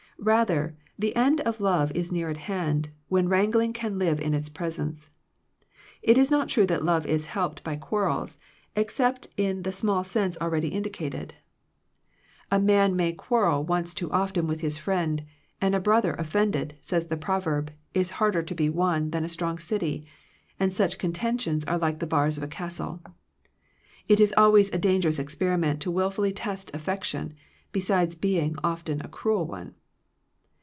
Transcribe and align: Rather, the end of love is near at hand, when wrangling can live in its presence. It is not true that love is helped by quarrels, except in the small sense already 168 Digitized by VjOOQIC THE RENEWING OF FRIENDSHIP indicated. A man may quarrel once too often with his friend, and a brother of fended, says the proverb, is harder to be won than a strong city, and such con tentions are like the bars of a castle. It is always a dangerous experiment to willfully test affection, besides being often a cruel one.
Rather, 0.23 0.77
the 0.99 1.15
end 1.15 1.41
of 1.41 1.59
love 1.59 1.91
is 1.95 2.11
near 2.11 2.29
at 2.29 2.37
hand, 2.45 2.89
when 3.07 3.27
wrangling 3.27 3.73
can 3.73 3.97
live 3.97 4.21
in 4.21 4.35
its 4.35 4.49
presence. 4.49 5.09
It 6.03 6.15
is 6.15 6.29
not 6.29 6.47
true 6.47 6.67
that 6.67 6.85
love 6.85 7.07
is 7.07 7.25
helped 7.25 7.63
by 7.63 7.75
quarrels, 7.75 8.37
except 8.75 9.29
in 9.35 9.63
the 9.63 9.71
small 9.71 10.03
sense 10.03 10.37
already 10.37 10.67
168 10.67 11.07
Digitized 11.07 11.11
by 11.11 11.17
VjOOQIC 11.17 11.29
THE 11.31 11.35
RENEWING 11.71 11.71
OF 11.71 11.77
FRIENDSHIP 12.05 12.05
indicated. 12.05 12.45
A 12.51 12.59
man 12.61 12.95
may 12.95 13.13
quarrel 13.13 13.63
once 13.63 13.93
too 13.95 14.11
often 14.11 14.45
with 14.45 14.59
his 14.61 14.77
friend, 14.77 15.23
and 15.59 15.73
a 15.73 15.79
brother 15.79 16.11
of 16.13 16.27
fended, 16.29 16.75
says 16.83 17.07
the 17.07 17.17
proverb, 17.17 17.71
is 17.95 18.11
harder 18.21 18.43
to 18.43 18.53
be 18.53 18.69
won 18.69 19.09
than 19.09 19.23
a 19.23 19.27
strong 19.27 19.57
city, 19.57 20.05
and 20.59 20.71
such 20.71 20.99
con 20.99 21.13
tentions 21.13 21.67
are 21.67 21.79
like 21.79 21.97
the 21.97 22.05
bars 22.05 22.37
of 22.37 22.43
a 22.43 22.47
castle. 22.47 23.01
It 24.07 24.19
is 24.19 24.35
always 24.37 24.69
a 24.71 24.77
dangerous 24.77 25.17
experiment 25.17 25.81
to 25.81 25.89
willfully 25.89 26.31
test 26.31 26.69
affection, 26.75 27.33
besides 27.71 28.13
being 28.15 28.55
often 28.63 29.01
a 29.01 29.07
cruel 29.07 29.47
one. 29.47 29.73